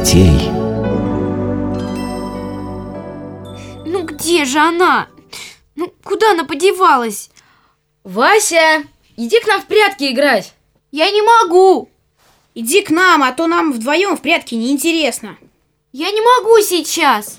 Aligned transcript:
детей. 0.00 0.50
Ну 3.86 4.02
где 4.02 4.44
же 4.44 4.58
она? 4.58 5.08
Ну 5.74 5.92
куда 6.04 6.32
она 6.32 6.44
подевалась? 6.44 7.30
Вася, 8.04 8.84
иди 9.16 9.40
к 9.40 9.46
нам 9.46 9.60
в 9.60 9.66
прятки 9.66 10.10
играть. 10.10 10.54
Я 10.90 11.10
не 11.10 11.22
могу. 11.22 11.90
Иди 12.54 12.82
к 12.82 12.90
нам, 12.90 13.22
а 13.22 13.32
то 13.32 13.46
нам 13.46 13.72
вдвоем 13.72 14.16
в 14.16 14.22
прятки 14.22 14.54
неинтересно. 14.54 15.36
Я 15.92 16.10
не 16.10 16.20
могу 16.20 16.60
сейчас. 16.60 17.38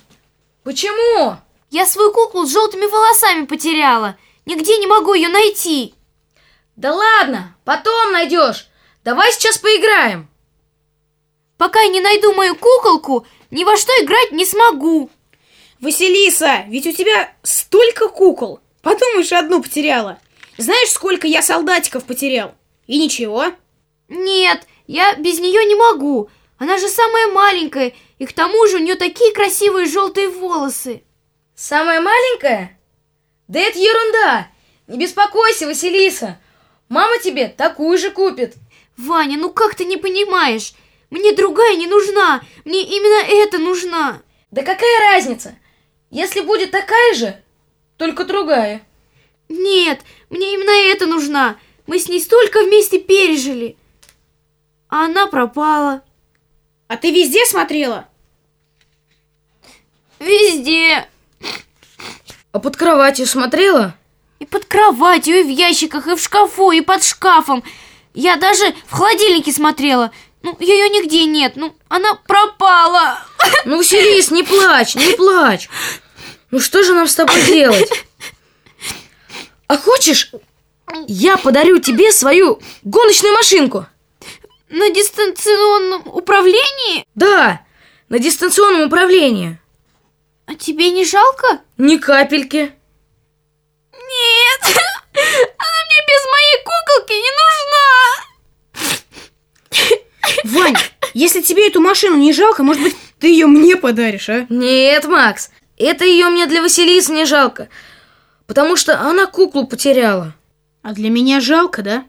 Почему? 0.64 1.38
Я 1.70 1.86
свою 1.86 2.12
куклу 2.12 2.46
с 2.46 2.52
желтыми 2.52 2.86
волосами 2.86 3.46
потеряла. 3.46 4.18
Нигде 4.46 4.78
не 4.78 4.88
могу 4.88 5.14
ее 5.14 5.30
найти. 5.30 5.96
Да 6.76 6.94
ладно, 6.94 7.56
потом 7.66 8.12
найдешь. 8.12 8.68
Давай 9.04 9.32
сейчас 9.32 9.58
поиграем. 9.58 10.31
Пока 11.62 11.80
я 11.82 11.90
не 11.90 12.02
найду 12.02 12.34
мою 12.34 12.56
куколку, 12.56 13.28
ни 13.52 13.64
во 13.64 13.78
что 13.78 13.92
играть 14.04 14.32
не 14.32 14.48
смогу. 14.48 15.12
Василиса, 15.80 16.66
ведь 16.68 16.88
у 16.88 16.92
тебя 16.92 17.32
столько 17.44 18.08
кукол. 18.08 18.62
Подумаешь, 18.82 19.32
одну 19.32 19.62
потеряла. 19.62 20.20
Знаешь, 20.58 20.90
сколько 20.90 21.28
я 21.28 21.44
солдатиков 21.44 22.06
потерял? 22.06 22.56
И 22.88 22.98
ничего. 22.98 23.54
Нет, 24.10 24.66
я 24.88 25.14
без 25.14 25.38
нее 25.38 25.64
не 25.66 25.76
могу. 25.76 26.32
Она 26.58 26.80
же 26.80 26.88
самая 26.88 27.28
маленькая, 27.28 27.94
и 28.18 28.26
к 28.26 28.34
тому 28.34 28.66
же 28.66 28.78
у 28.78 28.80
нее 28.80 28.96
такие 28.96 29.32
красивые 29.32 29.86
желтые 29.86 30.30
волосы. 30.30 31.04
Самая 31.54 32.02
маленькая? 32.02 32.80
Да 33.48 33.60
это 33.60 33.78
ерунда. 33.78 34.48
Не 34.88 34.98
беспокойся, 34.98 35.68
Василиса. 35.68 36.40
Мама 36.90 37.20
тебе 37.20 37.50
такую 37.50 38.00
же 38.00 38.10
купит. 38.10 38.56
Ваня, 38.98 39.38
ну 39.38 39.52
как 39.52 39.76
ты 39.76 39.86
не 39.86 39.98
понимаешь? 39.98 40.74
Мне 41.12 41.34
другая 41.34 41.76
не 41.76 41.88
нужна. 41.88 42.42
Мне 42.66 42.82
именно 42.84 43.24
эта 43.28 43.60
нужна. 43.60 44.22
Да 44.50 44.64
какая 44.64 45.12
разница? 45.12 45.56
Если 46.10 46.42
будет 46.42 46.72
такая 46.72 47.14
же, 47.14 47.42
только 47.98 48.26
другая. 48.26 48.82
Нет, 49.50 50.02
мне 50.30 50.54
именно 50.54 50.72
эта 50.72 51.06
нужна. 51.06 51.58
Мы 51.86 52.00
с 52.00 52.08
ней 52.08 52.22
столько 52.22 52.64
вместе 52.64 53.00
пережили. 53.00 53.78
А 54.88 55.06
она 55.06 55.28
пропала. 55.28 56.02
А 56.88 56.98
ты 56.98 57.12
везде 57.12 57.46
смотрела? 57.46 58.08
Везде. 60.20 61.08
А 62.54 62.60
под 62.60 62.78
кроватью 62.78 63.26
смотрела? 63.26 63.96
И 64.40 64.46
под 64.46 64.66
кроватью, 64.66 65.42
и 65.42 65.44
в 65.44 65.50
ящиках, 65.50 66.08
и 66.08 66.16
в 66.16 66.22
шкафу, 66.22 66.72
и 66.72 66.82
под 66.82 67.04
шкафом. 67.04 67.64
Я 68.14 68.38
даже 68.38 68.74
в 68.88 68.94
холодильнике 68.94 69.52
смотрела. 69.52 70.12
Ну, 70.44 70.58
ее 70.60 70.90
нигде 70.90 71.26
нет. 71.26 71.54
Ну, 71.56 71.76
она 71.88 72.16
пропала. 72.16 73.20
Ну, 73.66 73.78
Василис, 73.78 74.32
не 74.32 74.44
плачь, 74.44 74.96
не 74.96 75.14
плачь. 75.14 75.70
Ну, 76.50 76.60
что 76.60 76.84
же 76.84 76.94
нам 76.94 77.08
с 77.08 77.16
тобой 77.16 77.42
делать? 77.44 77.90
А 79.68 79.78
хочешь, 79.78 80.32
я 81.08 81.38
подарю 81.38 81.80
тебе 81.80 82.12
свою 82.12 82.60
гоночную 82.84 83.34
машинку? 83.34 83.86
На 84.70 84.90
дистанционном 84.90 86.08
управлении? 86.08 87.06
Да, 87.16 87.62
на 88.10 88.20
дистанционном 88.20 88.88
управлении. 88.88 89.60
А 90.48 90.56
тебе 90.56 90.90
не 90.90 91.06
жалко? 91.06 91.62
Ни 91.78 91.98
капельки. 91.98 92.74
Нет, 93.94 94.62
она 95.14 95.80
мне 95.86 96.00
без 96.08 96.24
моей 96.32 96.58
куколки 96.64 97.14
не 97.14 97.32
нужна. 97.42 97.81
Вань, 100.44 100.76
если 101.14 101.42
тебе 101.42 101.68
эту 101.68 101.82
машину 101.82 102.18
не 102.18 102.34
жалко, 102.34 102.64
может 102.64 102.84
быть, 102.84 102.96
ты 103.20 103.28
ее 103.28 103.48
мне 103.48 103.76
подаришь, 103.78 104.30
а? 104.30 104.46
Нет, 104.50 105.06
Макс, 105.06 105.50
это 105.78 106.06
ее 106.06 106.30
мне 106.30 106.48
для 106.48 106.62
Василисы 106.62 107.12
не 107.12 107.26
жалко, 107.26 107.70
потому 108.48 108.76
что 108.76 109.00
она 109.00 109.28
куклу 109.28 109.68
потеряла. 109.68 110.36
А 110.82 110.94
для 110.94 111.10
меня 111.10 111.40
жалко, 111.40 111.84
да? 111.84 112.06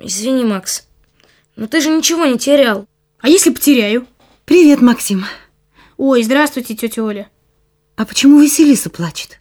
Извини, 0.00 0.44
Макс, 0.44 0.86
но 1.56 1.66
ты 1.66 1.80
же 1.80 1.90
ничего 1.90 2.26
не 2.26 2.38
терял. 2.38 2.86
А 3.20 3.28
если 3.28 3.50
потеряю? 3.50 4.06
Привет, 4.44 4.80
Максим. 4.80 5.24
Ой, 5.96 6.22
здравствуйте, 6.22 6.76
тетя 6.76 7.02
Оля. 7.02 7.28
А 7.96 8.04
почему 8.04 8.38
Василиса 8.38 8.90
плачет? 8.90 9.40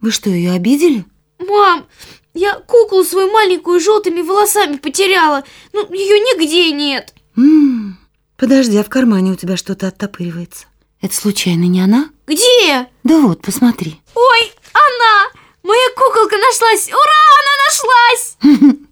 Вы 0.00 0.10
что, 0.10 0.30
ее 0.30 0.52
обидели? 0.52 1.04
Мам, 1.38 1.86
я 2.34 2.54
куклу 2.54 3.04
свою 3.04 3.30
маленькую 3.30 3.80
желтыми 3.80 4.20
волосами 4.22 4.76
потеряла. 4.76 5.44
Ну, 5.72 5.92
ее 5.92 6.18
нигде 6.20 6.70
нет. 6.72 7.14
М 7.36 7.44
-м, 7.44 7.92
подожди, 8.36 8.76
а 8.76 8.84
в 8.84 8.88
кармане 8.88 9.32
у 9.32 9.36
тебя 9.36 9.56
что-то 9.56 9.88
оттопыривается. 9.88 10.66
Это 11.00 11.14
случайно 11.14 11.64
не 11.64 11.80
она? 11.80 12.10
Где? 12.26 12.88
Да 13.04 13.20
вот, 13.20 13.40
посмотри. 13.42 14.00
Ой, 14.14 14.52
она! 14.72 15.30
Моя 15.62 15.88
куколка 15.96 16.36
нашлась! 16.36 16.88
Ура, 16.88 17.22
она 17.40 17.52
нашлась! 17.66 18.80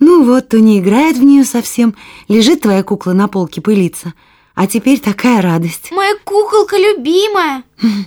Ну 0.00 0.22
вот, 0.22 0.48
то 0.48 0.60
не 0.60 0.78
играет 0.78 1.16
в 1.16 1.24
нее 1.24 1.44
совсем. 1.44 1.96
Лежит 2.28 2.60
твоя 2.60 2.84
кукла 2.84 3.14
на 3.14 3.26
полке, 3.26 3.60
пылится. 3.60 4.14
А 4.54 4.68
теперь 4.68 5.00
такая 5.00 5.42
радость. 5.42 5.90
Моя 5.90 6.14
куколка 6.24 6.76
любимая. 6.76 7.64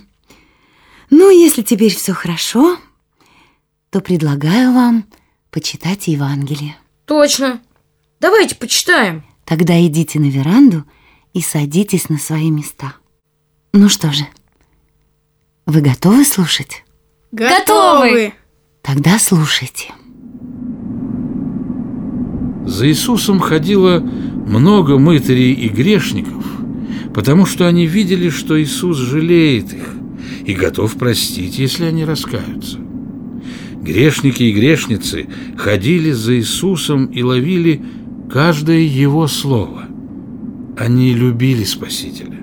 Ну, 1.13 1.29
если 1.29 1.61
теперь 1.61 1.93
все 1.93 2.13
хорошо, 2.13 2.77
то 3.91 3.99
предлагаю 3.99 4.73
вам 4.73 5.05
почитать 5.51 6.07
Евангелие. 6.07 6.77
Точно. 7.05 7.61
Давайте 8.19 8.55
почитаем. 8.55 9.23
Тогда 9.45 9.85
идите 9.85 10.19
на 10.19 10.29
веранду 10.29 10.85
и 11.33 11.41
садитесь 11.41 12.07
на 12.09 12.17
свои 12.17 12.49
места. 12.49 12.93
Ну 13.73 13.89
что 13.89 14.11
же, 14.11 14.25
вы 15.65 15.81
готовы 15.81 16.23
слушать? 16.23 16.83
Готовы! 17.31 18.33
Тогда 18.81 19.19
слушайте. 19.19 19.93
За 22.65 22.87
Иисусом 22.87 23.39
ходило 23.39 23.99
много 23.99 24.97
мытарей 24.97 25.53
и 25.53 25.67
грешников, 25.67 26.45
потому 27.13 27.45
что 27.45 27.67
они 27.67 27.87
видели, 27.87 28.29
что 28.29 28.61
Иисус 28.61 28.97
жалеет 28.97 29.73
их 29.73 29.95
и 30.45 30.53
готов 30.53 30.93
простить, 30.95 31.57
если 31.57 31.85
они 31.85 32.05
раскаются. 32.05 32.79
Грешники 33.81 34.43
и 34.43 34.51
грешницы 34.51 35.27
ходили 35.57 36.11
за 36.11 36.35
Иисусом 36.35 37.07
и 37.07 37.23
ловили 37.23 37.83
каждое 38.31 38.81
Его 38.81 39.27
слово. 39.27 39.85
Они 40.77 41.13
любили 41.13 41.63
Спасителя. 41.63 42.39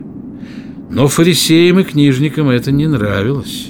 Но 0.90 1.06
фарисеям 1.06 1.78
и 1.78 1.84
книжникам 1.84 2.48
это 2.48 2.72
не 2.72 2.88
нравилось. 2.88 3.68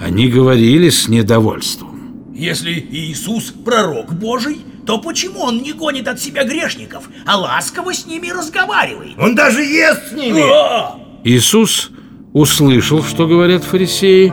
Они 0.00 0.28
говорили 0.28 0.90
с 0.90 1.08
недовольством. 1.08 2.32
Если 2.34 2.86
Иисус 2.90 3.52
пророк 3.64 4.12
Божий, 4.12 4.58
то 4.86 4.98
почему 4.98 5.40
он 5.40 5.62
не 5.62 5.72
гонит 5.72 6.06
от 6.06 6.20
себя 6.20 6.44
грешников, 6.44 7.08
а 7.24 7.38
ласково 7.38 7.94
с 7.94 8.06
ними 8.06 8.28
разговаривает? 8.28 9.12
Он 9.18 9.34
даже 9.34 9.62
ест 9.62 10.10
с 10.10 10.12
ними! 10.12 10.42
А! 10.42 10.98
Иисус 11.24 11.90
услышал, 12.32 13.02
что 13.02 13.26
говорят 13.26 13.64
фарисеи, 13.64 14.32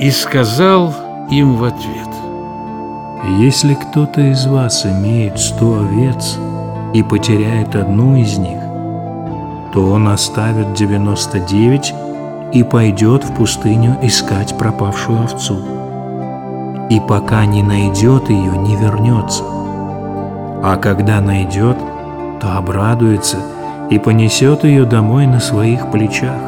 и 0.00 0.10
сказал 0.10 1.09
им 1.30 1.56
в 1.56 1.64
ответ. 1.64 2.08
Если 3.38 3.74
кто-то 3.74 4.20
из 4.20 4.46
вас 4.46 4.84
имеет 4.84 5.38
сто 5.38 5.78
овец 5.78 6.38
и 6.92 7.02
потеряет 7.02 7.76
одну 7.76 8.16
из 8.16 8.38
них, 8.38 8.58
то 9.72 9.90
он 9.92 10.08
оставит 10.08 10.74
99 10.74 11.94
и 12.52 12.62
пойдет 12.64 13.24
в 13.24 13.34
пустыню 13.34 13.96
искать 14.02 14.56
пропавшую 14.58 15.22
овцу. 15.22 15.58
И 16.90 17.00
пока 17.00 17.46
не 17.46 17.62
найдет 17.62 18.28
ее, 18.28 18.56
не 18.58 18.74
вернется. 18.74 19.44
А 20.62 20.76
когда 20.76 21.20
найдет, 21.20 21.76
то 22.40 22.56
обрадуется 22.58 23.36
и 23.90 23.98
понесет 23.98 24.64
ее 24.64 24.84
домой 24.84 25.26
на 25.26 25.38
своих 25.38 25.90
плечах. 25.92 26.40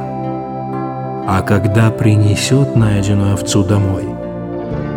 А 1.25 1.43
когда 1.47 1.91
принесет 1.91 2.75
найденную 2.75 3.35
овцу 3.35 3.63
домой, 3.63 4.12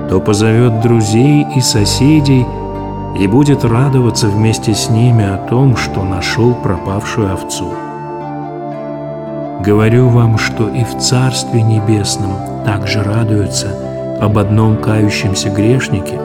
то 0.09 0.19
позовет 0.19 0.81
друзей 0.81 1.45
и 1.55 1.61
соседей 1.61 2.45
и 3.19 3.27
будет 3.27 3.63
радоваться 3.63 4.27
вместе 4.27 4.73
с 4.73 4.89
ними 4.89 5.23
о 5.23 5.37
том, 5.37 5.75
что 5.77 6.03
нашел 6.03 6.53
пропавшую 6.53 7.31
овцу. 7.31 7.73
Говорю 9.65 10.09
вам, 10.09 10.37
что 10.37 10.67
и 10.67 10.83
в 10.83 10.99
Царстве 10.99 11.61
Небесном 11.61 12.33
также 12.65 13.01
радуются 13.01 13.69
об 14.21 14.37
одном 14.37 14.77
кающемся 14.77 15.49
грешнике, 15.49 16.19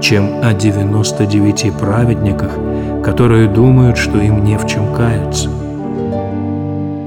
чем 0.00 0.40
о 0.42 0.54
99 0.54 1.74
праведниках, 1.74 2.56
которые 3.04 3.48
думают, 3.48 3.98
что 3.98 4.18
им 4.18 4.44
не 4.44 4.56
в 4.56 4.66
чем 4.66 4.94
каяться. 4.94 5.50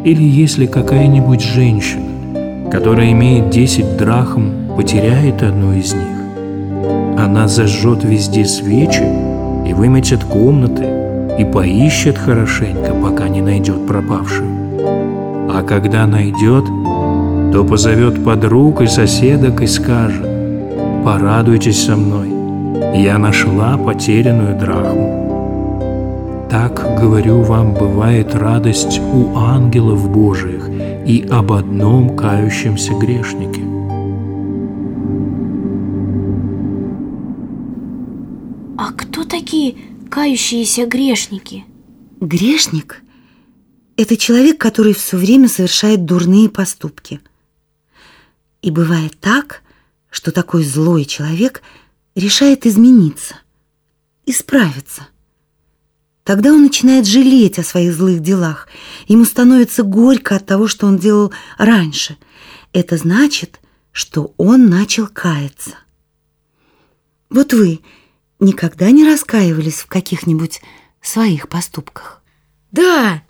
Или 0.03 0.23
если 0.23 0.65
какая-нибудь 0.65 1.41
женщина, 1.41 2.69
которая 2.69 3.11
имеет 3.11 3.49
10 3.49 3.97
драхм, 3.97 4.62
потеряет 4.75 5.43
одну 5.43 5.73
из 5.73 5.93
них, 5.93 6.23
она 7.17 7.47
зажжет 7.47 8.03
везде 8.03 8.45
свечи 8.45 9.03
и 9.67 9.73
выметит 9.73 10.23
комнаты, 10.23 10.85
и 11.39 11.45
поищет 11.45 12.17
хорошенько, 12.17 12.93
пока 12.93 13.27
не 13.27 13.41
найдет 13.41 13.87
пропавшую. 13.87 14.49
А 15.49 15.63
когда 15.63 16.05
найдет, 16.05 16.65
то 17.51 17.63
позовет 17.63 18.23
подруг 18.23 18.81
и 18.81 18.87
соседок 18.87 19.61
и 19.61 19.67
скажет, 19.67 20.27
«Порадуйтесь 21.03 21.85
со 21.85 21.95
мной, 21.95 22.29
я 22.95 23.17
нашла 23.17 23.77
потерянную 23.77 24.57
драхму». 24.57 26.47
Так, 26.49 26.99
говорю 26.99 27.41
вам, 27.41 27.73
бывает 27.73 28.35
радость 28.35 29.01
у 29.13 29.37
ангелов 29.37 30.09
Божиих 30.11 30.69
и 31.05 31.27
об 31.31 31.51
одном 31.51 32.15
кающемся 32.15 32.93
грешнике. 32.93 33.72
Кающиеся 40.13 40.85
грешники? 40.85 41.65
Грешник– 42.21 43.01
это 43.97 44.15
человек, 44.15 44.59
который 44.59 44.93
все 44.93 45.17
время 45.17 45.49
совершает 45.49 46.05
дурные 46.05 46.49
поступки. 46.49 47.19
И 48.61 48.69
бывает 48.69 49.19
так, 49.19 49.63
что 50.11 50.31
такой 50.31 50.65
злой 50.65 51.05
человек 51.05 51.63
решает 52.13 52.67
измениться, 52.67 53.37
исправиться. 54.27 55.07
Тогда 56.23 56.53
он 56.53 56.61
начинает 56.61 57.07
жалеть 57.07 57.57
о 57.57 57.63
своих 57.63 57.95
злых 57.95 58.19
делах. 58.19 58.67
Ему 59.07 59.25
становится 59.25 59.81
горько 59.81 60.35
от 60.35 60.45
того, 60.45 60.67
что 60.67 60.85
он 60.85 60.99
делал 60.99 61.33
раньше. 61.57 62.17
Это 62.71 62.97
значит, 62.97 63.59
что 63.91 64.35
он 64.37 64.69
начал 64.69 65.07
каяться. 65.07 65.71
Вот 67.31 67.51
вы 67.51 67.79
никогда 68.43 68.91
не 68.91 69.05
раскаивались 69.05 69.81
в 69.81 69.87
каких-нибудь 69.87 70.61
своих 71.01 71.49
поступках? 71.49 72.21
Да, 72.71 73.23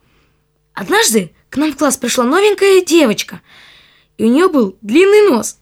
однажды 0.73 1.33
к 1.49 1.57
нам 1.57 1.71
в 1.71 1.77
класс 1.77 1.97
пришла 1.97 2.23
новенькая 2.23 2.83
девочка, 2.83 3.41
и 4.17 4.25
у 4.25 4.27
нее 4.27 4.49
был 4.49 4.77
длинный 4.81 5.29
нос. 5.29 5.57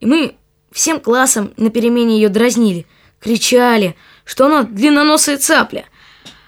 И 0.00 0.06
мы 0.06 0.36
всем 0.72 1.00
классом 1.00 1.52
на 1.56 1.70
перемене 1.70 2.16
ее 2.16 2.28
дразнили, 2.28 2.86
кричали, 3.20 3.96
что 4.24 4.46
она 4.46 4.62
длинноносая 4.62 5.38
цапля. 5.38 5.86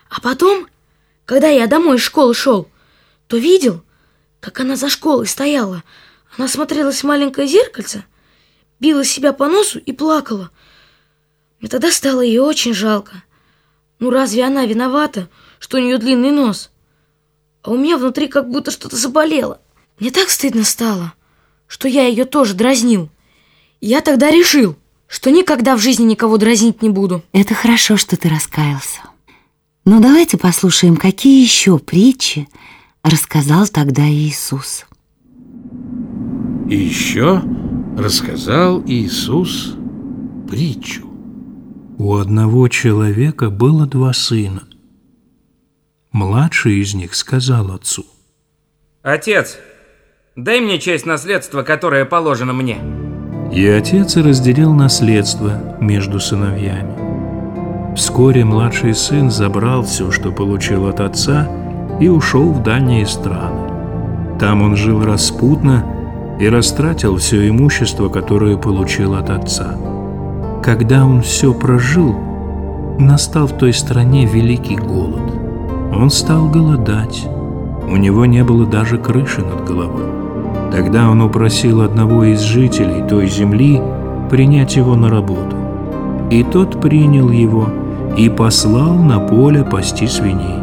А 0.09 0.21
потом, 0.21 0.67
когда 1.25 1.49
я 1.49 1.67
домой 1.67 1.97
из 1.97 2.03
школы 2.03 2.35
шел, 2.35 2.69
то 3.27 3.37
видел, 3.37 3.83
как 4.41 4.61
она 4.61 4.77
за 4.77 4.89
школой 4.89 5.27
стояла. 5.27 5.83
Она 6.37 6.49
смотрелась 6.49 7.03
в 7.03 7.07
маленькое 7.07 7.47
зеркальце, 7.47 8.05
била 8.81 9.05
себя 9.05 9.33
по 9.33 9.49
носу 9.49 9.79
и 9.79 9.93
плакала. 9.93 10.51
Мне 11.61 11.69
тогда 11.69 11.91
стало 11.91 12.23
ее 12.23 12.43
очень 12.43 12.75
жалко. 12.75 13.23
Ну 13.99 14.11
разве 14.11 14.45
она 14.45 14.65
виновата, 14.65 15.29
что 15.59 15.77
у 15.77 15.81
нее 15.81 15.99
длинный 15.99 16.31
нос? 16.31 16.71
А 17.63 17.71
у 17.71 17.77
меня 17.77 17.99
внутри 17.99 18.29
как 18.29 18.51
будто 18.51 18.71
что-то 18.71 18.97
заболело. 18.97 19.61
Мне 19.99 20.11
так 20.11 20.31
стыдно 20.31 20.65
стало, 20.65 21.13
что 21.67 21.87
я 21.87 22.07
ее 22.07 22.25
тоже 22.25 22.55
дразнил. 22.55 23.11
Я 23.83 24.01
тогда 24.01 24.31
решил, 24.31 24.77
что 25.07 25.31
никогда 25.31 25.77
в 25.77 25.81
жизни 25.81 26.05
никого 26.05 26.39
дразнить 26.39 26.81
не 26.81 26.89
буду. 26.89 27.23
Это 27.33 27.55
хорошо, 27.55 27.99
что 27.99 28.17
ты 28.17 28.31
раскаялся. 28.31 29.01
Но 29.85 30.01
давайте 30.01 30.39
послушаем, 30.39 30.97
какие 30.97 31.43
еще 31.43 31.79
притчи 31.79 32.49
рассказал 33.03 33.67
тогда 33.67 34.09
Иисус. 34.09 34.87
И 36.71 36.77
еще 36.77 37.43
рассказал 37.99 38.83
Иисус 38.87 39.75
притчу. 40.49 41.10
У 42.03 42.17
одного 42.17 42.67
человека 42.69 43.51
было 43.51 43.85
два 43.85 44.15
сына. 44.15 44.63
Младший 46.13 46.81
из 46.81 46.95
них 46.95 47.15
сказал 47.15 47.73
отцу, 47.73 48.07
Отец, 49.03 49.59
дай 50.35 50.63
мне 50.63 50.79
часть 50.79 51.05
наследства, 51.05 51.63
которое 51.63 52.07
положено 52.07 52.55
мне. 52.55 52.79
и 53.53 53.67
отец 53.67 54.17
разделил 54.17 54.73
наследство 54.73 55.77
между 55.79 56.21
сыновьями. 56.21 57.95
Вскоре 57.95 58.47
младший 58.47 58.95
сын 58.95 59.31
забрал 59.31 59.83
все, 59.83 60.11
что 60.11 60.33
получил 60.33 60.87
от 60.87 61.01
отца, 61.01 61.51
и 62.01 62.09
ушел 62.09 62.51
в 62.51 62.63
дальние 62.63 63.05
страны. 63.05 64.39
Там 64.39 64.63
он 64.63 64.75
жил 64.75 65.05
распутно 65.05 65.85
и 66.41 66.49
растратил 66.49 67.19
все 67.19 67.47
имущество, 67.47 68.09
которое 68.09 68.57
получил 68.57 69.17
от 69.17 69.29
отца. 69.29 69.77
Когда 70.63 71.07
он 71.07 71.23
все 71.23 71.55
прожил, 71.55 72.15
настал 72.99 73.47
в 73.47 73.53
той 73.53 73.73
стране 73.73 74.27
великий 74.27 74.77
голод. 74.77 75.23
Он 75.91 76.11
стал 76.11 76.49
голодать. 76.49 77.27
У 77.89 77.97
него 77.97 78.27
не 78.27 78.45
было 78.45 78.67
даже 78.67 78.99
крыши 78.99 79.41
над 79.41 79.65
головой. 79.65 80.05
Тогда 80.71 81.09
он 81.09 81.23
упросил 81.23 81.81
одного 81.81 82.25
из 82.25 82.41
жителей 82.41 83.09
той 83.09 83.27
земли 83.27 83.81
принять 84.29 84.77
его 84.77 84.97
на 84.97 85.09
работу. 85.09 85.57
И 86.31 86.45
тот 86.45 86.81
принял 86.81 87.31
его 87.31 87.69
и 88.19 88.29
послал 88.29 88.95
на 88.95 89.19
поле 89.19 89.65
пасти 89.65 90.07
свиней. 90.07 90.61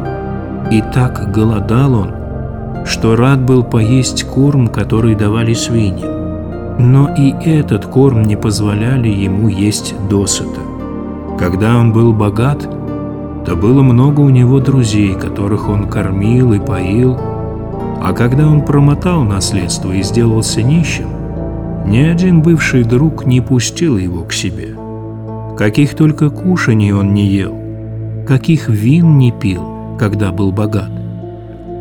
И 0.72 0.82
так 0.94 1.32
голодал 1.32 1.96
он, 1.96 2.86
что 2.86 3.16
рад 3.16 3.42
был 3.42 3.64
поесть 3.64 4.24
корм, 4.26 4.68
который 4.68 5.16
давали 5.16 5.54
свиньям. 5.54 6.17
Но 6.80 7.14
и 7.16 7.32
этот 7.32 7.86
корм 7.86 8.24
не 8.24 8.36
позволяли 8.36 9.10
ему 9.10 9.48
есть 9.48 9.96
досыта. 10.10 10.62
Когда 11.40 11.78
он 11.78 11.92
был 11.92 12.14
богат, 12.14 12.68
то 13.46 13.56
было 13.56 13.82
много 13.82 14.22
у 14.22 14.30
него 14.30 14.60
друзей, 14.60 15.14
которых 15.14 15.70
он 15.70 15.88
кормил 15.88 16.54
и 16.54 16.60
поил, 16.60 17.18
а 18.02 18.14
когда 18.14 18.48
он 18.48 18.62
промотал 18.62 19.24
наследство 19.24 19.92
и 19.92 20.04
сделался 20.04 20.62
нищим, 20.62 21.08
ни 21.86 22.00
один 22.00 22.42
бывший 22.42 22.84
друг 22.84 23.26
не 23.26 23.42
пустил 23.42 23.98
его 23.98 24.24
к 24.24 24.34
себе. 24.34 24.76
Каких 25.58 25.96
только 25.96 26.30
кушаний 26.30 26.92
он 26.92 27.14
не 27.14 27.26
ел, 27.28 27.56
каких 28.28 28.70
вин 28.70 29.18
не 29.18 29.32
пил, 29.32 29.64
когда 29.98 30.32
был 30.32 30.52
богат. 30.52 30.92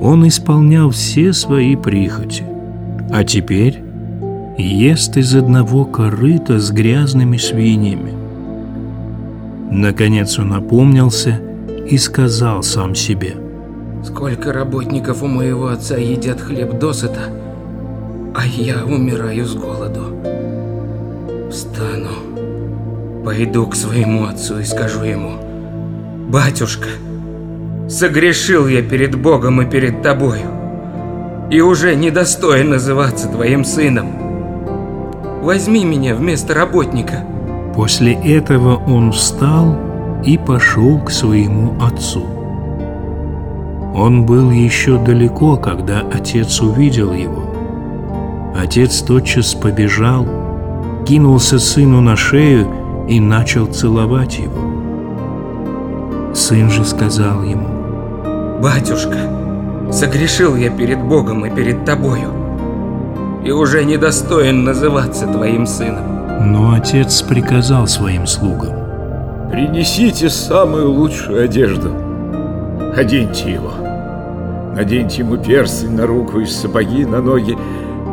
Он 0.01 0.27
исполнял 0.27 0.91
все 0.91 1.33
свои 1.33 1.77
прихоти. 1.77 2.45
А 3.11 3.25
теперь 3.25 3.83
ест 4.63 5.17
из 5.17 5.35
одного 5.35 5.85
корыта 5.85 6.59
с 6.59 6.71
грязными 6.71 7.37
свиньями. 7.37 8.13
Наконец 9.71 10.39
он 10.39 10.53
опомнился 10.53 11.41
и 11.89 11.99
сказал 11.99 12.63
сам 12.63 12.95
себе– 12.95 13.37
Сколько 14.07 14.53
работников 14.53 15.25
у 15.25 15.27
моего 15.27 15.67
отца 15.67 15.97
едят 15.97 16.41
хлеб 16.41 16.79
досыта, 16.79 17.23
а 18.37 18.47
я 18.47 18.85
умираю 18.85 19.45
с 19.45 19.55
голоду. 19.55 20.15
Встану, 21.51 22.11
пойду 23.25 23.67
к 23.67 23.75
своему 23.75 24.27
отцу 24.27 24.61
и 24.61 24.65
скажу 24.65 25.03
ему, 25.03 25.41
«Батюшка, 26.29 26.89
согрешил 27.89 28.69
я 28.69 28.81
перед 28.81 29.17
Богом 29.17 29.61
и 29.61 29.69
перед 29.69 30.03
тобою, 30.03 30.53
и 31.51 31.61
уже 31.61 31.97
недостоин 31.97 32.71
называться 32.71 33.27
твоим 33.27 33.65
сыном. 33.65 34.26
Возьми 35.47 35.85
меня 35.85 36.17
вместо 36.17 36.55
работника». 36.55 37.25
После 37.73 38.15
этого 38.15 38.83
он 38.85 39.13
встал 39.13 39.77
и 40.25 40.37
пошел 40.39 40.99
к 40.99 41.13
своему 41.13 41.81
отцу. 41.81 42.25
Он 43.95 44.27
был 44.27 44.51
еще 44.51 44.99
далеко, 44.99 45.57
когда 45.57 46.01
отец 46.13 46.61
увидел 46.61 47.13
его. 47.13 47.45
Отец 48.61 49.03
тотчас 49.03 49.55
побежал, 49.55 50.27
кинулся 51.07 51.61
сыну 51.61 52.01
на 52.01 52.17
шею 52.17 52.67
и 53.09 53.21
начал 53.21 53.67
целовать 53.67 54.41
его. 54.41 56.35
Сын 56.35 56.69
же 56.71 56.85
сказал 56.85 57.45
ему, 57.45 57.69
«Батюшка, 58.61 59.93
согрешил 59.93 60.57
я 60.57 60.71
перед 60.71 61.01
Богом 61.05 61.47
и 61.47 61.51
перед 61.51 61.85
тобою, 61.85 62.33
и 63.47 63.51
уже 63.53 63.85
недостоин 63.85 64.65
называться 64.65 65.27
твоим 65.27 65.67
сыном». 65.67 66.53
но 66.53 66.73
отец 66.73 67.23
приказал 67.23 67.87
своим 67.87 68.27
слугам, 68.27 68.87
Принесите 69.51 70.29
самую 70.29 70.91
лучшую 70.91 71.45
одежду. 71.45 71.91
Оденьте 72.97 73.53
его. 73.53 73.71
Наденьте 74.75 75.23
ему 75.23 75.37
перстень 75.37 75.93
на 75.93 76.07
руку 76.07 76.41
и 76.41 76.47
сапоги 76.47 77.05
на 77.05 77.23
ноги. 77.23 77.57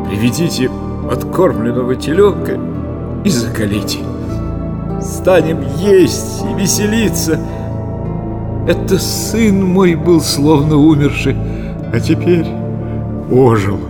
Приведите 0.08 0.70
откормленного 1.10 1.96
теленка 1.96 2.58
и 3.24 3.28
закалите. 3.28 3.98
Станем 5.02 5.60
есть 5.78 6.44
и 6.44 6.54
веселиться. 6.54 7.38
Это 8.68 8.98
сын 8.98 9.62
мой 9.62 9.96
был 9.96 10.20
словно 10.20 10.76
умерший, 10.76 11.36
а 11.92 11.98
теперь 12.00 12.46
ожил, 13.30 13.80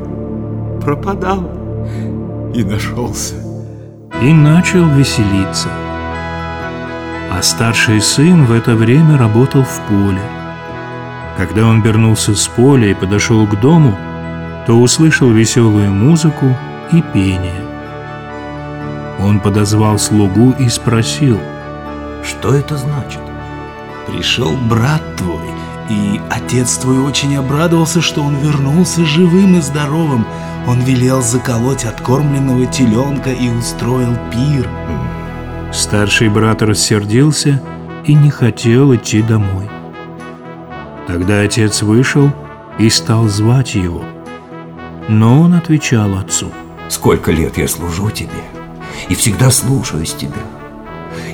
пропадал 0.84 1.50
и 2.54 2.62
нашелся. 2.62 3.34
и 4.22 4.32
начал 4.32 4.86
веселиться. 4.90 5.68
А 7.32 7.42
старший 7.42 8.00
сын 8.00 8.44
в 8.44 8.52
это 8.52 8.76
время 8.76 9.18
работал 9.18 9.64
в 9.64 9.80
поле. 9.88 10.22
Когда 11.36 11.66
он 11.66 11.82
вернулся 11.82 12.34
с 12.34 12.46
поля 12.46 12.90
и 12.90 12.94
подошел 12.94 13.44
к 13.46 13.60
дому, 13.60 13.96
то 14.66 14.74
услышал 14.74 15.30
веселую 15.30 15.90
музыку 15.90 16.46
и 16.92 17.02
пение. 17.12 17.64
Он 19.20 19.40
подозвал 19.40 19.98
слугу 19.98 20.54
и 20.58 20.68
спросил, 20.68 21.38
Что 22.22 22.54
это 22.54 22.76
значит? 22.76 23.20
Пришел 24.06 24.52
брат 24.68 25.02
твой, 25.16 25.50
и 25.90 26.20
отец 26.30 26.78
твой 26.78 26.98
очень 27.00 27.36
обрадовался, 27.36 28.00
что 28.00 28.22
он 28.22 28.36
вернулся 28.36 29.04
живым 29.04 29.56
и 29.58 29.60
здоровым. 29.60 30.26
Он 30.66 30.80
велел 30.80 31.20
заколоть 31.20 31.84
откормленного 31.84 32.66
теленка 32.66 33.30
и 33.30 33.50
устроил 33.50 34.16
пир. 34.32 34.68
Старший 35.72 36.28
брат 36.28 36.62
рассердился 36.62 37.60
и 38.06 38.14
не 38.14 38.30
хотел 38.30 38.94
идти 38.94 39.22
домой. 39.22 39.68
Тогда 41.06 41.40
отец 41.40 41.82
вышел 41.82 42.30
и 42.78 42.88
стал 42.88 43.28
звать 43.28 43.74
его. 43.74 44.04
Но 45.08 45.40
он 45.40 45.54
отвечал 45.54 46.16
отцу. 46.16 46.50
Сколько 46.88 47.32
лет 47.32 47.58
я 47.58 47.68
служу 47.68 48.10
тебе 48.10 48.30
и 49.08 49.14
всегда 49.14 49.50
слушаюсь 49.50 50.14
тебя. 50.14 50.40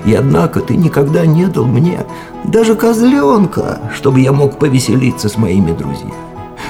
И 0.05 0.15
однако 0.15 0.61
ты 0.61 0.77
никогда 0.77 1.27
не 1.27 1.47
дал 1.47 1.67
мне 1.67 2.07
даже 2.45 2.75
козленка, 2.75 3.81
чтобы 3.95 4.21
я 4.21 4.33
мог 4.33 4.59
повеселиться 4.59 5.29
с 5.29 5.37
моими 5.37 5.73
друзьями. 5.73 6.15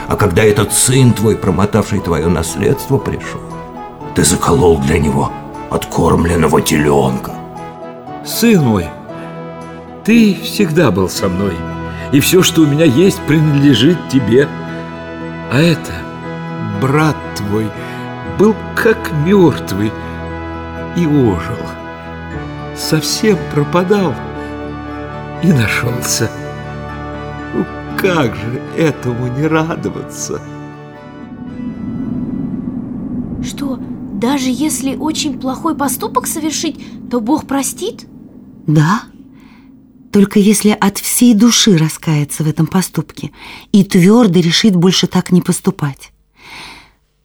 А 0.08 0.16
когда 0.16 0.42
этот 0.42 0.72
сын 0.72 1.12
твой, 1.12 1.36
промотавший 1.36 2.00
твое 2.00 2.26
наследство, 2.26 2.98
пришел, 2.98 3.40
ты 4.14 4.24
заколол 4.24 4.78
для 4.78 4.98
него 4.98 5.30
откормленного 5.70 6.60
теленка. 6.60 7.32
Сын 8.24 8.62
мой, 8.64 8.86
ты 10.04 10.34
всегда 10.42 10.90
был 10.90 11.08
со 11.08 11.28
мной, 11.28 11.54
и 12.12 12.18
все, 12.18 12.42
что 12.42 12.62
у 12.62 12.66
меня 12.66 12.84
есть, 12.84 13.20
принадлежит 13.20 13.96
тебе. 14.08 14.48
А 15.52 15.60
это, 15.60 15.92
брат 16.82 17.16
твой, 17.36 17.68
был 18.38 18.54
как 18.74 19.12
мертвый 19.24 19.92
и 20.96 21.06
ожил. 21.06 21.79
Совсем 22.80 23.38
пропадал 23.54 24.14
и 25.42 25.52
нашелся. 25.52 26.30
Ну, 27.54 27.66
как 27.98 28.34
же 28.34 28.62
этому 28.76 29.28
не 29.36 29.46
радоваться? 29.46 30.40
Что, 33.44 33.78
даже 34.14 34.48
если 34.48 34.96
очень 34.96 35.38
плохой 35.38 35.76
поступок 35.76 36.26
совершить, 36.26 36.80
то 37.10 37.20
Бог 37.20 37.46
простит? 37.46 38.06
Да, 38.66 39.02
только 40.10 40.38
если 40.38 40.70
от 40.70 40.96
всей 40.96 41.34
души 41.34 41.76
раскаяться 41.76 42.44
в 42.44 42.48
этом 42.48 42.66
поступке 42.66 43.30
и 43.72 43.84
твердо 43.84 44.40
решит 44.40 44.74
больше 44.74 45.06
так 45.06 45.32
не 45.32 45.42
поступать. 45.42 46.12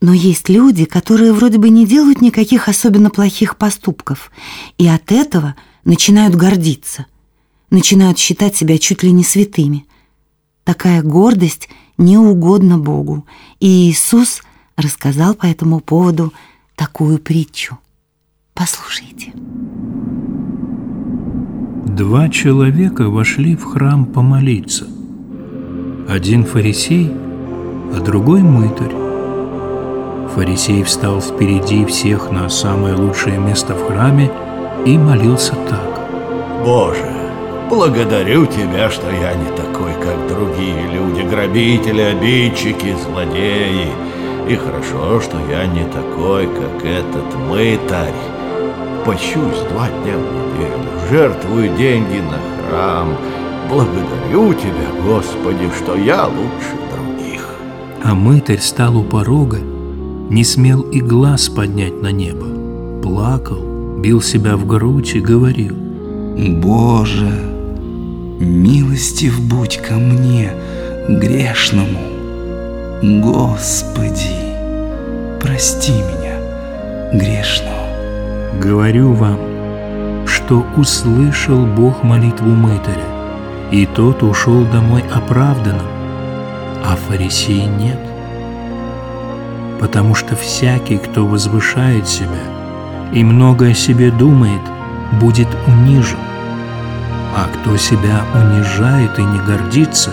Но 0.06 0.12
есть 0.12 0.48
люди, 0.48 0.84
которые 0.84 1.32
вроде 1.32 1.58
бы 1.58 1.68
не 1.68 1.84
делают 1.84 2.20
никаких 2.20 2.68
особенно 2.68 3.10
плохих 3.10 3.56
поступков, 3.56 4.30
и 4.78 4.86
от 4.86 5.10
этого 5.10 5.56
начинают 5.84 6.36
гордиться, 6.36 7.06
начинают 7.70 8.16
считать 8.16 8.54
себя 8.54 8.78
чуть 8.78 9.02
ли 9.02 9.10
не 9.10 9.24
святыми. 9.24 9.84
Такая 10.62 11.02
гордость 11.02 11.68
не 11.98 12.18
угодна 12.18 12.78
Богу, 12.78 13.26
и 13.58 13.90
Иисус 13.90 14.42
рассказал 14.76 15.34
по 15.34 15.46
этому 15.46 15.80
поводу 15.80 16.32
такую 16.76 17.18
притчу. 17.18 17.76
Послушайте. 18.54 19.32
Два 21.84 22.28
человека 22.28 23.08
вошли 23.08 23.56
в 23.56 23.64
храм 23.64 24.04
помолиться. 24.06 24.86
Один 26.08 26.44
фарисей, 26.44 27.10
а 27.92 28.00
другой 28.00 28.42
мытарь. 28.42 29.05
Фарисей 30.36 30.82
встал 30.82 31.22
впереди 31.22 31.86
всех 31.86 32.30
на 32.30 32.50
самое 32.50 32.94
лучшее 32.94 33.38
место 33.38 33.74
в 33.74 33.86
храме 33.86 34.30
и 34.84 34.98
молился 34.98 35.54
так. 35.66 35.98
Боже, 36.62 37.10
благодарю 37.70 38.44
Тебя, 38.44 38.90
что 38.90 39.10
я 39.10 39.32
не 39.32 39.48
такой, 39.56 39.94
как 39.94 40.28
другие 40.28 40.88
люди, 40.92 41.22
грабители, 41.22 42.02
обидчики, 42.02 42.94
злодеи. 43.02 43.88
И 44.46 44.56
хорошо, 44.56 45.22
что 45.22 45.38
я 45.50 45.64
не 45.64 45.84
такой, 45.86 46.48
как 46.48 46.84
этот 46.84 47.34
мытарь. 47.48 48.12
Пощусь 49.06 49.62
два 49.72 49.88
дня 49.88 50.18
в 50.18 50.34
неделю, 50.34 51.08
жертвую 51.10 51.74
деньги 51.78 52.20
на 52.20 52.68
храм. 52.68 53.16
Благодарю 53.70 54.52
Тебя, 54.52 55.02
Господи, 55.02 55.70
что 55.78 55.96
я 55.96 56.26
лучше 56.26 56.76
других. 56.94 57.48
А 58.04 58.14
мытарь 58.14 58.58
стал 58.58 58.98
у 58.98 59.02
порога, 59.02 59.60
не 60.30 60.44
смел 60.44 60.82
и 60.82 61.00
глаз 61.00 61.48
поднять 61.48 62.02
на 62.02 62.10
небо. 62.10 62.46
Плакал, 63.02 63.98
бил 63.98 64.20
себя 64.20 64.56
в 64.56 64.66
грудь 64.66 65.14
и 65.14 65.20
говорил. 65.20 65.74
Боже, 66.36 67.32
милостив 68.40 69.40
будь 69.40 69.78
ко 69.78 69.94
мне, 69.94 70.52
грешному. 71.08 71.98
Господи, 73.02 74.34
прости 75.40 75.92
меня, 75.92 76.38
грешного. 77.12 77.86
Говорю 78.60 79.12
вам, 79.12 79.38
что 80.26 80.66
услышал 80.76 81.64
Бог 81.64 82.02
молитву 82.02 82.48
мытаря, 82.48 83.06
и 83.70 83.86
тот 83.86 84.22
ушел 84.22 84.64
домой 84.66 85.02
оправданным, 85.12 85.86
а 86.84 86.96
фарисей 86.96 87.66
нет. 87.66 88.05
Потому 89.80 90.14
что 90.14 90.36
всякий, 90.36 90.98
кто 90.98 91.26
возвышает 91.26 92.08
себя 92.08 93.10
и 93.12 93.22
много 93.22 93.66
о 93.66 93.74
себе 93.74 94.10
думает, 94.10 94.62
будет 95.20 95.48
унижен, 95.66 96.18
а 97.36 97.48
кто 97.48 97.76
себя 97.76 98.24
унижает 98.34 99.18
и 99.18 99.22
не 99.22 99.38
гордится, 99.40 100.10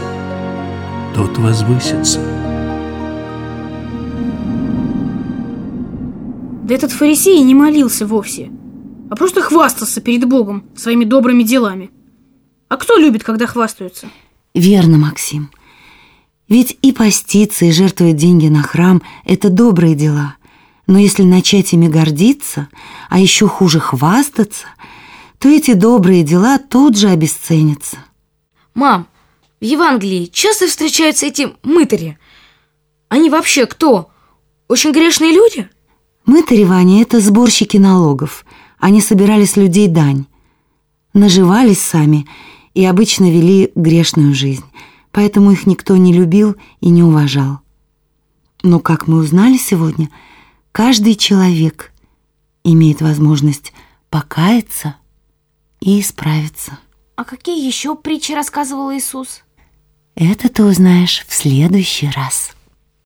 тот 1.15 1.37
возвысится. 1.37 2.19
Да 6.63 6.75
этот 6.75 6.91
фарисей 6.91 7.41
не 7.41 7.55
молился 7.55 8.05
вовсе, 8.07 8.49
а 9.09 9.15
просто 9.15 9.41
хвастался 9.41 10.01
перед 10.01 10.27
Богом 10.27 10.65
своими 10.75 11.05
добрыми 11.05 11.43
делами. 11.43 11.91
А 12.69 12.77
кто 12.77 12.97
любит, 12.97 13.23
когда 13.23 13.45
хвастаются? 13.47 14.07
Верно, 14.53 14.97
Максим. 14.97 15.49
Ведь 16.53 16.77
и 16.83 16.91
поститься, 16.91 17.65
и 17.65 17.71
жертвовать 17.71 18.17
деньги 18.17 18.47
на 18.47 18.61
храм– 18.61 19.01
это 19.25 19.49
добрые 19.49 19.95
дела. 19.95 20.35
Но 20.85 20.99
если 20.99 21.23
начать 21.23 21.73
ими 21.73 21.87
гордиться, 21.87 22.67
а 23.09 23.17
еще 23.17 23.47
хуже 23.47 23.79
хвастаться, 23.79 24.67
то 25.39 25.49
эти 25.49 25.73
добрые 25.73 26.21
дела 26.21 26.59
тут 26.59 26.95
же 26.95 27.09
обесценятся. 27.09 27.97
Мам, 28.75 29.07
в 29.59 29.63
Евангелии 29.63 30.25
часто 30.31 30.67
встречаются 30.67 31.25
эти 31.25 31.49
мытари. 31.63 32.19
Они 33.09 33.31
вообще 33.31 33.65
кто? 33.65 34.11
Очень 34.67 34.91
грешные 34.91 35.31
люди? 35.31 35.67
Мытари, 36.27 36.65
Ваня, 36.65 37.01
это 37.01 37.19
сборщики 37.19 37.77
налогов. 37.77 38.45
Они 38.77 39.01
собирали 39.01 39.45
с 39.45 39.55
людей 39.55 39.87
дань. 39.87 40.27
Наживались 41.15 41.81
сами 41.81 42.27
и 42.75 42.85
обычно 42.85 43.31
вели 43.31 43.71
грешную 43.73 44.35
жизнь. 44.35 44.65
Поэтому 45.13 45.51
их 45.51 45.67
никто 45.67 45.95
не 45.95 46.11
любил 46.11 46.57
и 46.81 46.89
не 46.89 47.03
уважал. 47.03 47.59
Но, 48.63 48.79
как 48.79 49.07
мы 49.07 49.19
узнали 49.19 49.57
сегодня, 49.57 50.09
каждый 50.71 51.15
человек 51.15 51.93
имеет 52.63 53.01
возможность 53.01 53.73
покаяться 54.09 54.95
и 55.79 56.01
исправиться. 56.01 56.79
А 57.15 57.25
какие 57.25 57.63
еще 57.65 57.95
притчи 57.95 58.31
рассказывал 58.31 58.91
Иисус? 58.91 59.43
Это 60.15 60.49
ты 60.49 60.63
узнаешь 60.63 61.25
в 61.27 61.33
следующий 61.33 62.09
раз. 62.09 62.52